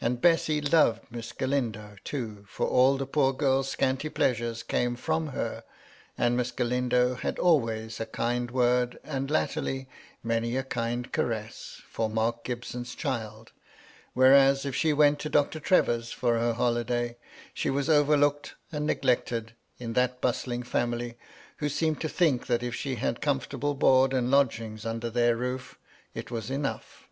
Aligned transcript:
And 0.00 0.22
Bessy 0.22 0.62
loved 0.62 1.02
Miss 1.12 1.32
Galindo, 1.32 1.96
too^ 2.02 2.48
for 2.48 2.66
all 2.66 2.96
the 2.96 3.04
poor 3.04 3.34
girl's 3.34 3.68
scanty 3.68 4.08
pleasures 4.08 4.62
came 4.62 4.96
from 4.96 5.26
her, 5.36 5.64
and 6.16 6.34
Miss 6.34 6.50
Galindo 6.50 7.14
had 7.16 7.38
always 7.38 8.00
a 8.00 8.06
kind 8.06 8.50
word, 8.50 8.98
and, 9.04 9.30
latterly, 9.30 9.86
many 10.22 10.56
a 10.56 10.62
kind 10.62 11.12
caress, 11.12 11.82
for 11.90 12.08
Mark 12.08 12.42
Gibson's 12.42 12.94
child; 12.94 13.52
whereas, 14.14 14.64
if 14.64 14.74
she 14.74 14.94
went 14.94 15.18
to 15.18 15.28
Doctor 15.28 15.60
Trevor's 15.60 16.10
for 16.10 16.38
her 16.38 16.54
holiday, 16.54 17.18
she 17.52 17.68
was 17.68 17.90
overlooked 17.90 18.54
and 18.72 18.86
neglected 18.86 19.52
in 19.78 19.92
that 19.92 20.22
bustling 20.22 20.62
family, 20.62 21.18
who 21.58 21.68
seemed 21.68 22.00
to 22.00 22.08
think 22.08 22.46
that 22.46 22.62
if 22.62 22.74
she 22.74 22.94
had 22.94 23.20
comfortable 23.20 23.74
board 23.74 24.14
and 24.14 24.30
lodging 24.30 24.80
under 24.86 25.10
their 25.10 25.36
roof, 25.36 25.78
it 26.14 26.30
was 26.30 26.50
enough. 26.50 27.08